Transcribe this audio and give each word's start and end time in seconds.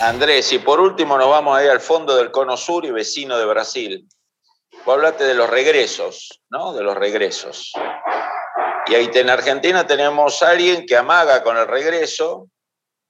Andrés, 0.00 0.52
y 0.52 0.60
por 0.60 0.78
último 0.80 1.18
nos 1.18 1.28
vamos 1.28 1.58
a 1.58 1.64
ir 1.64 1.70
al 1.70 1.80
fondo 1.80 2.14
del 2.14 2.30
Cono 2.30 2.56
Sur 2.56 2.84
y 2.84 2.92
vecino 2.92 3.36
de 3.36 3.44
Brasil. 3.44 4.08
Vos 4.84 4.94
hablaste 4.94 5.24
de 5.24 5.34
los 5.34 5.50
regresos, 5.50 6.40
¿no? 6.50 6.72
De 6.72 6.84
los 6.84 6.96
regresos. 6.96 7.72
Y 8.86 8.94
ahí 8.94 9.10
en 9.12 9.28
Argentina 9.28 9.86
tenemos 9.88 10.40
a 10.42 10.50
alguien 10.50 10.86
que 10.86 10.96
amaga 10.96 11.42
con 11.42 11.56
el 11.56 11.66
regreso. 11.66 12.48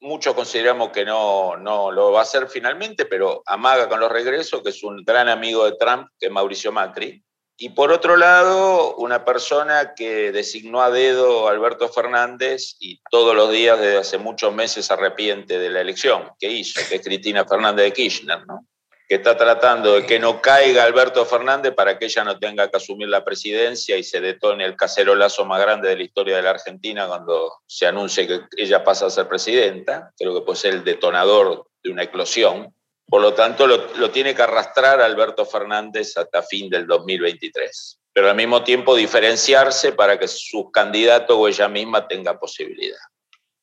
Muchos 0.00 0.34
consideramos 0.34 0.90
que 0.90 1.06
no, 1.06 1.56
no 1.56 1.90
lo 1.90 2.12
va 2.12 2.20
a 2.20 2.22
hacer 2.22 2.48
finalmente, 2.48 3.06
pero 3.06 3.42
amaga 3.46 3.88
con 3.88 3.98
los 3.98 4.12
regresos, 4.12 4.62
que 4.62 4.68
es 4.68 4.82
un 4.84 5.02
gran 5.04 5.30
amigo 5.30 5.64
de 5.64 5.76
Trump, 5.78 6.08
que 6.20 6.26
es 6.26 6.32
Mauricio 6.32 6.70
Macri. 6.70 7.24
Y 7.56 7.70
por 7.70 7.92
otro 7.92 8.16
lado, 8.16 8.96
una 8.96 9.24
persona 9.24 9.94
que 9.94 10.32
designó 10.32 10.82
a 10.82 10.90
dedo 10.90 11.46
a 11.46 11.52
Alberto 11.52 11.88
Fernández 11.88 12.74
y 12.80 13.00
todos 13.10 13.34
los 13.36 13.50
días 13.50 13.78
desde 13.78 13.98
hace 13.98 14.18
muchos 14.18 14.52
meses 14.52 14.90
arrepiente 14.90 15.58
de 15.58 15.70
la 15.70 15.80
elección 15.80 16.30
que 16.38 16.50
hizo, 16.50 16.80
que 16.88 16.96
es 16.96 17.02
Cristina 17.02 17.44
Fernández 17.44 17.84
de 17.84 17.92
Kirchner, 17.92 18.44
¿no? 18.46 18.66
que 19.08 19.16
está 19.16 19.36
tratando 19.36 19.94
de 19.94 20.06
que 20.06 20.18
no 20.18 20.40
caiga 20.40 20.84
Alberto 20.84 21.24
Fernández 21.26 21.74
para 21.74 21.98
que 21.98 22.06
ella 22.06 22.24
no 22.24 22.38
tenga 22.38 22.70
que 22.70 22.78
asumir 22.78 23.08
la 23.08 23.24
presidencia 23.24 23.96
y 23.98 24.02
se 24.02 24.20
detone 24.20 24.64
el 24.64 24.76
cacerolazo 24.76 25.44
más 25.44 25.60
grande 25.60 25.88
de 25.88 25.96
la 25.96 26.02
historia 26.02 26.36
de 26.36 26.42
la 26.42 26.50
Argentina 26.50 27.06
cuando 27.06 27.60
se 27.66 27.86
anuncie 27.86 28.26
que 28.26 28.40
ella 28.56 28.82
pasa 28.82 29.06
a 29.06 29.10
ser 29.10 29.28
presidenta. 29.28 30.10
Creo 30.16 30.34
que 30.34 30.40
puede 30.40 30.58
ser 30.58 30.74
el 30.74 30.84
detonador 30.84 31.66
de 31.82 31.90
una 31.90 32.04
eclosión. 32.04 32.74
Por 33.06 33.20
lo 33.20 33.34
tanto, 33.34 33.66
lo, 33.66 34.10
tiene 34.10 34.34
que 34.34 34.42
arrastrar 34.42 35.00
Alberto 35.00 35.44
Fernández 35.44 36.16
hasta 36.16 36.42
fin 36.42 36.68
del 36.70 36.86
2023. 36.86 38.00
Pero 38.12 38.30
al 38.30 38.36
mismo 38.36 38.62
tiempo 38.62 38.94
diferenciarse 38.94 39.92
para 39.92 40.18
que 40.18 40.28
su 40.28 40.70
candidato 40.70 41.38
o 41.38 41.48
ella 41.48 41.68
misma 41.68 42.06
tenga 42.06 42.38
posibilidad. 42.38 42.98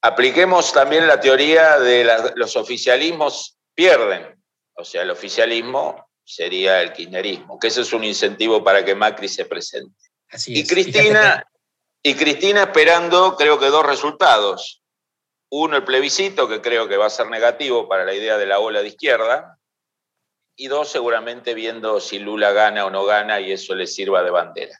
Apliquemos 0.01 0.73
también 0.73 1.07
la 1.07 1.19
teoría 1.19 1.79
de 1.79 2.33
los 2.35 2.55
oficialismos 2.55 3.57
pierden. 3.73 4.35
O 4.73 4.83
sea, 4.83 5.03
el 5.03 5.11
oficialismo 5.11 6.07
sería 6.23 6.81
el 6.81 6.93
kirchnerismo, 6.93 7.59
que 7.59 7.67
ese 7.67 7.81
es 7.81 7.93
un 7.93 8.03
incentivo 8.03 8.63
para 8.63 8.83
que 8.83 8.95
Macri 8.95 9.27
se 9.27 9.45
presente. 9.45 9.95
y 10.47 10.65
Cristina, 10.65 11.43
y 12.03 12.15
Cristina 12.15 12.63
esperando, 12.63 13.35
creo 13.35 13.59
que 13.59 13.67
dos 13.67 13.85
resultados. 13.85 14.80
Uno, 15.53 15.75
el 15.75 15.83
plebiscito, 15.83 16.47
que 16.47 16.61
creo 16.61 16.87
que 16.87 16.95
va 16.95 17.07
a 17.07 17.09
ser 17.09 17.29
negativo 17.29 17.89
para 17.89 18.05
la 18.05 18.13
idea 18.13 18.37
de 18.37 18.45
la 18.45 18.59
ola 18.59 18.81
de 18.81 18.87
izquierda. 18.87 19.59
Y 20.55 20.67
dos, 20.67 20.89
seguramente 20.89 21.53
viendo 21.53 21.99
si 21.99 22.19
Lula 22.19 22.53
gana 22.53 22.85
o 22.85 22.89
no 22.89 23.03
gana 23.03 23.41
y 23.41 23.51
eso 23.51 23.75
le 23.75 23.85
sirva 23.85 24.23
de 24.23 24.31
bandera. 24.31 24.79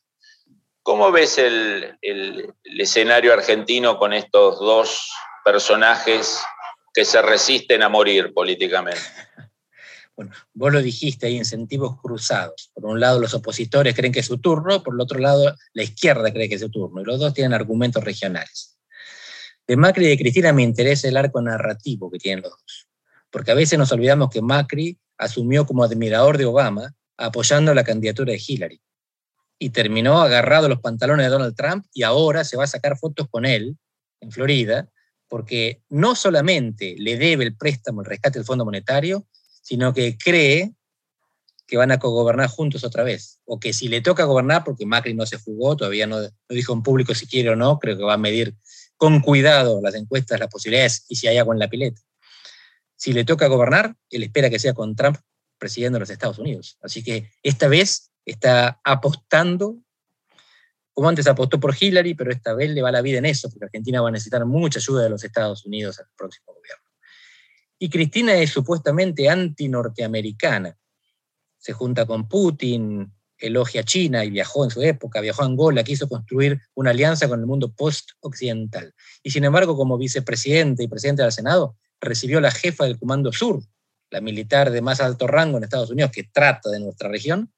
¿Cómo 0.82 1.12
ves 1.12 1.38
el, 1.38 1.98
el, 2.02 2.54
escenario 2.64 3.34
argentino 3.34 3.98
con 3.98 4.14
estos 4.14 4.60
dos 4.60 5.12
personajes 5.44 6.42
que 6.94 7.04
se 7.04 7.22
resisten 7.22 7.84
a 7.84 7.90
morir 7.90 8.34
políticamente? 8.34 9.02
Bueno, 10.14 10.34
vos 10.54 10.74
lo 10.74 10.82
dijiste, 10.82 11.26
hay 11.26 11.38
incentivos 11.38 12.00
cruzados. 12.00 12.70
Por 12.76 12.86
un 12.86 13.00
lado, 13.00 13.18
los 13.20 13.34
opositores 13.34 13.96
creen 13.96 14.12
que 14.12 14.20
es 14.20 14.26
su 14.26 14.40
turno, 14.40 14.84
por 14.84 14.94
el 14.94 15.00
otro 15.00 15.18
lado, 15.18 15.56
la 15.74 15.84
izquierda 15.84 16.32
cree 16.32 16.50
que 16.50 16.56
es 16.56 16.62
su 16.62 16.70
turno, 16.70 17.02
y 17.02 17.06
los 17.06 17.18
dos 17.18 17.34
tienen 17.34 17.54
argumentos 17.54 18.04
regionales. 18.04 18.78
De 19.72 19.78
Macri 19.78 20.06
y 20.06 20.10
de 20.10 20.18
Cristina 20.18 20.52
me 20.52 20.64
interesa 20.64 21.08
el 21.08 21.16
arco 21.16 21.42
narrativo 21.42 22.12
que 22.12 22.20
tienen 22.20 22.44
los 22.44 22.52
dos, 22.52 22.90
porque 23.30 23.52
a 23.52 23.54
veces 23.54 23.80
nos 23.80 23.90
olvidamos 23.94 24.30
que 24.30 24.42
Macri 24.42 25.00
asumió 25.18 25.66
como 25.66 25.86
admirador 25.86 26.38
de 26.38 26.44
Obama 26.44 26.94
apoyando 27.16 27.74
la 27.74 27.86
candidatura 27.86 28.34
de 28.34 28.44
Hillary 28.46 28.82
y 29.60 29.70
terminó 29.70 30.20
agarrado 30.20 30.68
los 30.68 30.82
pantalones 30.82 31.26
de 31.26 31.30
Donald 31.30 31.56
Trump 31.56 31.86
y 31.94 32.04
ahora 32.04 32.44
se 32.44 32.58
va 32.58 32.66
a 32.66 32.68
sacar 32.68 32.98
fotos 32.98 33.30
con 33.30 33.46
él 33.46 33.78
en 34.20 34.34
Florida, 34.34 34.90
porque 35.30 35.82
no 35.88 36.16
solamente 36.16 36.98
le 36.98 37.16
debe 37.16 37.46
el 37.46 37.56
préstamo, 37.56 38.02
el 38.02 38.08
rescate 38.08 38.40
del 38.40 38.46
Fondo 38.46 38.66
Monetario, 38.66 39.26
sino 39.62 39.94
que 39.94 40.18
cree 40.18 40.74
que 41.66 41.78
van 41.78 41.92
a 41.92 42.00
cogobernar 42.00 42.50
juntos 42.50 42.84
otra 42.84 43.06
vez, 43.06 43.40
o 43.46 43.58
que 43.58 43.72
si 43.72 43.88
le 43.88 44.02
toca 44.02 44.26
gobernar, 44.26 44.66
porque 44.66 44.86
Macri 44.86 45.14
no 45.14 45.26
se 45.26 45.40
fugó, 45.40 45.78
todavía 45.78 46.08
no 46.08 46.18
dijo 46.50 46.74
en 46.74 46.84
público 46.84 47.16
si 47.16 47.26
quiere 47.26 47.52
o 47.52 47.56
no, 47.56 47.80
creo 47.80 47.96
que 47.96 48.04
va 48.04 48.16
a 48.16 48.18
medir 48.18 48.58
con 49.02 49.20
cuidado 49.20 49.82
las 49.82 49.96
encuestas, 49.96 50.40
las 50.40 50.48
posibilidades 50.48 51.06
y 51.10 51.16
si 51.16 51.28
hay 51.28 51.40
agua 51.40 51.56
en 51.56 51.60
la 51.60 51.68
pileta. 51.68 52.00
Si 52.96 53.14
le 53.14 53.26
toca 53.26 53.48
gobernar, 53.48 53.96
él 54.12 54.22
espera 54.22 54.48
que 54.48 54.60
sea 54.60 54.76
con 54.76 54.96
Trump 54.96 55.18
presidiendo 55.58 55.98
los 55.98 56.12
Estados 56.12 56.38
Unidos. 56.38 56.78
Así 56.84 57.04
que 57.04 57.32
esta 57.42 57.68
vez 57.68 58.12
está 58.24 58.80
apostando, 58.84 59.80
como 60.94 61.10
antes 61.10 61.26
apostó 61.26 61.60
por 61.60 61.76
Hillary, 61.80 62.14
pero 62.14 62.32
esta 62.32 62.54
vez 62.54 62.70
le 62.70 62.84
va 62.84 62.92
la 62.92 63.02
vida 63.02 63.18
en 63.18 63.26
eso, 63.26 63.50
porque 63.50 63.66
Argentina 63.66 64.02
va 64.02 64.10
a 64.10 64.12
necesitar 64.12 64.46
mucha 64.46 64.78
ayuda 64.78 65.02
de 65.02 65.10
los 65.10 65.24
Estados 65.24 65.66
Unidos 65.66 65.98
al 65.98 66.06
próximo 66.16 66.54
gobierno. 66.54 66.86
Y 67.80 67.90
Cristina 67.90 68.36
es 68.36 68.52
supuestamente 68.52 69.28
anti-norteamericana. 69.28 70.78
Se 71.58 71.74
junta 71.74 72.06
con 72.06 72.30
Putin, 72.30 73.12
elogia 73.42 73.82
a 73.82 73.84
China 73.84 74.24
y 74.24 74.30
viajó 74.30 74.64
en 74.64 74.72
su 74.72 74.82
época, 74.82 75.22
viajó 75.22 75.42
a 75.42 75.46
Angola, 75.46 75.84
quiso 75.84 76.08
construir 76.08 76.62
una 76.76 76.92
alianza 76.92 77.28
con 77.28 77.40
el 77.40 77.46
mundo 77.46 77.72
post-occidental. 77.74 78.94
Y 79.24 79.32
sin 79.32 79.44
embargo, 79.44 79.76
como 79.76 79.98
vicepresidente 79.98 80.84
y 80.84 80.88
presidente 80.88 81.24
del 81.24 81.32
Senado, 81.32 81.76
recibió 82.00 82.40
la 82.42 82.52
jefa 82.52 82.86
del 82.86 83.00
Comando 83.00 83.32
Sur, 83.32 83.64
la 84.10 84.22
militar 84.22 84.72
de 84.72 84.82
más 84.82 85.02
alto 85.02 85.28
rango 85.28 85.58
en 85.58 85.64
Estados 85.64 85.90
Unidos 85.90 86.12
que 86.12 86.24
trata 86.24 86.70
de 86.70 86.80
nuestra 86.80 87.10
región, 87.10 87.52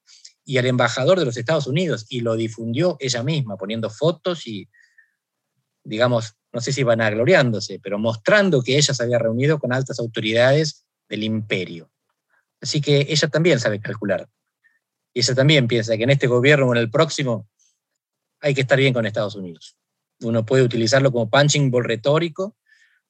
y 0.46 0.58
al 0.58 0.66
embajador 0.66 1.20
de 1.20 1.26
los 1.26 1.38
Estados 1.38 1.68
Unidos, 1.68 2.06
y 2.10 2.20
lo 2.20 2.36
difundió 2.36 2.98
ella 3.00 3.24
misma, 3.24 3.56
poniendo 3.56 3.90
fotos 3.90 4.46
y, 4.46 4.68
digamos, 5.84 6.36
no 6.52 6.62
sé 6.62 6.72
si 6.72 6.84
van 6.84 7.00
gloriándose, 7.00 7.80
pero 7.82 7.98
mostrando 7.98 8.62
que 8.62 8.78
ella 8.78 8.94
se 8.94 9.04
había 9.04 9.20
reunido 9.20 9.60
con 9.60 9.74
altas 9.74 10.00
autoridades 10.00 10.86
del 11.10 11.24
imperio. 11.24 11.90
Así 12.62 12.80
que 12.80 13.08
ella 13.10 13.28
también 13.28 13.60
sabe 13.60 13.80
calcular. 13.80 14.30
Y 15.14 15.20
ella 15.20 15.36
también 15.36 15.68
piensa 15.68 15.96
que 15.96 16.04
en 16.04 16.10
este 16.10 16.28
gobierno 16.28 16.68
o 16.68 16.72
en 16.74 16.80
el 16.80 16.90
próximo 16.90 17.48
hay 18.40 18.54
que 18.54 18.62
estar 18.62 18.78
bien 18.78 18.94
con 18.94 19.06
Estados 19.06 19.36
Unidos. 19.36 19.78
Uno 20.22 20.46
puede 20.46 20.64
utilizarlo 20.64 21.12
como 21.12 21.30
punching 21.30 21.70
ball 21.70 21.84
retórico, 21.84 22.58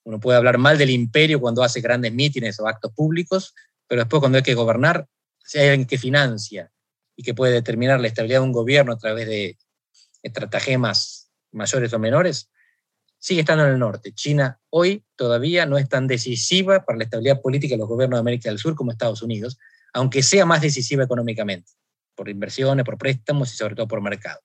uno 0.04 0.20
puede 0.20 0.38
hablar 0.38 0.58
mal 0.58 0.78
del 0.78 0.90
imperio 0.90 1.40
cuando 1.40 1.64
hace 1.64 1.80
grandes 1.80 2.14
mítines 2.14 2.60
o 2.60 2.68
actos 2.68 2.92
públicos, 2.94 3.56
pero 3.88 4.02
después 4.02 4.20
cuando 4.20 4.38
hay 4.38 4.44
que 4.44 4.54
gobernar, 4.54 5.08
si 5.40 5.60
hay 5.60 5.70
alguien 5.70 5.88
que 5.88 5.98
financia 5.98 6.72
y 7.16 7.24
que 7.24 7.34
puede 7.34 7.54
determinar 7.54 8.00
la 8.00 8.08
estabilidad 8.08 8.40
de 8.40 8.46
un 8.46 8.52
gobierno 8.52 8.94
a 8.94 8.98
través 8.98 9.28
de 9.28 9.58
estratagemas 10.22 11.32
mayores 11.52 11.94
o 11.94 12.00
menores, 12.00 12.50
sigue 13.18 13.42
estando 13.42 13.66
en 13.66 13.72
el 13.72 13.80
norte. 13.80 14.14
China 14.14 14.60
hoy 14.70 15.06
todavía 15.16 15.66
no 15.66 15.78
es 15.78 15.88
tan 15.88 16.08
decisiva 16.08 16.84
para 16.84 16.98
la 16.98 17.06
estabilidad 17.06 17.42
política 17.42 17.76
de 17.76 17.80
los 17.80 17.88
gobiernos 17.88 18.18
de 18.18 18.22
América 18.22 18.50
del 18.50 18.60
Sur 18.60 18.76
como 18.76 18.92
Estados 18.92 19.22
Unidos, 19.22 19.58
aunque 19.94 20.22
sea 20.22 20.46
más 20.46 20.62
decisiva 20.62 21.04
económicamente 21.04 21.72
por 22.16 22.30
inversiones, 22.30 22.86
por 22.86 22.98
préstamos 22.98 23.54
y 23.54 23.58
sobre 23.58 23.76
todo 23.76 23.88
por 23.88 24.02
mercado. 24.02 24.40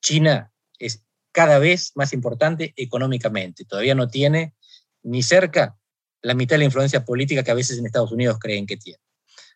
China 0.00 0.52
es 0.78 1.04
cada 1.32 1.58
vez 1.58 1.92
más 1.94 2.12
importante 2.12 2.72
económicamente. 2.76 3.64
Todavía 3.64 3.94
no 3.94 4.08
tiene 4.08 4.54
ni 5.02 5.22
cerca 5.22 5.76
la 6.22 6.34
mitad 6.34 6.54
de 6.54 6.58
la 6.58 6.64
influencia 6.64 7.04
política 7.04 7.42
que 7.42 7.50
a 7.50 7.54
veces 7.54 7.78
en 7.78 7.86
Estados 7.86 8.12
Unidos 8.12 8.38
creen 8.38 8.66
que 8.66 8.76
tiene. 8.76 9.00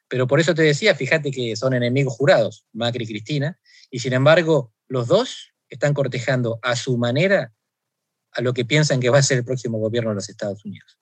Pero 0.08 0.26
por 0.26 0.40
eso 0.40 0.54
te 0.54 0.62
decía, 0.62 0.94
fíjate 0.94 1.30
que 1.30 1.54
son 1.56 1.74
enemigos 1.74 2.14
jurados, 2.14 2.64
Macri 2.72 3.04
y 3.04 3.06
Cristina, 3.08 3.58
y 3.90 3.98
sin 3.98 4.12
embargo 4.12 4.72
los 4.86 5.06
dos 5.06 5.52
están 5.68 5.94
cortejando 5.94 6.58
a 6.62 6.76
su 6.76 6.96
manera 6.96 7.52
a 8.32 8.40
lo 8.40 8.52
que 8.52 8.64
piensan 8.64 9.00
que 9.00 9.10
va 9.10 9.18
a 9.18 9.22
ser 9.22 9.38
el 9.38 9.44
próximo 9.44 9.78
gobierno 9.78 10.10
de 10.10 10.16
los 10.16 10.28
Estados 10.28 10.64
Unidos. 10.64 10.98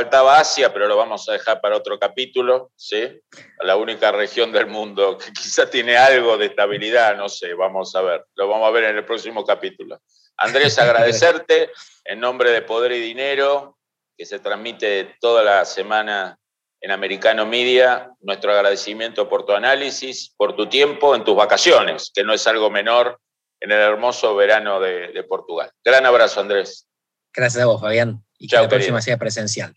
Faltaba 0.00 0.40
Asia, 0.40 0.72
pero 0.72 0.88
lo 0.88 0.96
vamos 0.96 1.28
a 1.28 1.32
dejar 1.32 1.60
para 1.60 1.76
otro 1.76 1.98
capítulo, 1.98 2.72
¿sí? 2.74 3.20
La 3.58 3.76
única 3.76 4.10
región 4.10 4.50
del 4.50 4.66
mundo 4.66 5.18
que 5.18 5.30
quizá 5.38 5.68
tiene 5.68 5.98
algo 5.98 6.38
de 6.38 6.46
estabilidad, 6.46 7.18
no 7.18 7.28
sé, 7.28 7.52
vamos 7.52 7.94
a 7.94 8.00
ver, 8.00 8.24
lo 8.34 8.48
vamos 8.48 8.66
a 8.66 8.70
ver 8.70 8.84
en 8.84 8.96
el 8.96 9.04
próximo 9.04 9.44
capítulo. 9.44 10.00
Andrés, 10.38 10.78
agradecerte 10.78 11.70
en 12.06 12.18
nombre 12.18 12.50
de 12.50 12.62
Poder 12.62 12.92
y 12.92 13.00
Dinero, 13.00 13.76
que 14.16 14.24
se 14.24 14.38
transmite 14.38 15.16
toda 15.20 15.42
la 15.42 15.66
semana 15.66 16.38
en 16.80 16.92
Americano 16.92 17.44
Media, 17.44 18.10
nuestro 18.20 18.52
agradecimiento 18.52 19.28
por 19.28 19.44
tu 19.44 19.52
análisis, 19.52 20.32
por 20.34 20.56
tu 20.56 20.66
tiempo 20.66 21.14
en 21.14 21.24
tus 21.24 21.36
vacaciones, 21.36 22.10
que 22.14 22.24
no 22.24 22.32
es 22.32 22.46
algo 22.46 22.70
menor 22.70 23.20
en 23.60 23.70
el 23.70 23.80
hermoso 23.80 24.34
verano 24.34 24.80
de, 24.80 25.22
Portugal. 25.28 25.70
Gran 25.84 26.06
abrazo, 26.06 26.40
Andrés. 26.40 26.88
Gracias 27.34 27.62
a 27.62 27.66
vos, 27.66 27.82
Fabián. 27.82 28.24
Y 28.38 28.48
que 28.48 28.56
la 28.56 28.66
próxima 28.66 29.02
sea 29.02 29.18
presencial. 29.18 29.76